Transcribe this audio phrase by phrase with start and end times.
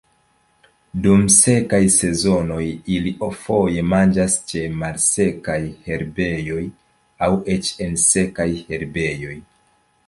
[1.01, 2.63] Dum sekaj sezonoj,
[2.95, 3.13] ili
[3.43, 6.61] foje manĝas ĉe malsekaj herbejoj
[7.29, 9.41] aŭ eĉ en sekaj herbejoj.